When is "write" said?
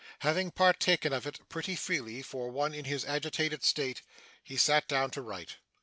5.21-5.57